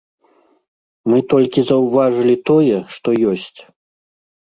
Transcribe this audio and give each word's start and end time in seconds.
Мы 1.13 1.19
толькі 1.35 1.65
заўважылі 1.69 2.35
тое, 2.53 2.77
што 2.97 3.07
ёсць. 3.37 3.59